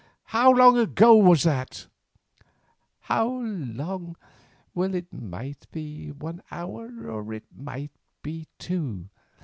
How 0.33 0.49
long 0.51 0.77
was 1.27 1.43
that 1.43 1.81
ago?" 1.85 1.91
"How 3.01 3.27
long! 3.39 4.15
Well, 4.73 4.95
it 4.95 5.13
might 5.13 5.67
be 5.71 6.09
one 6.09 6.41
hour, 6.49 6.87
and 6.87 7.33
it 7.35 7.45
might 7.55 7.91
be 8.23 8.47
two. 8.57 9.09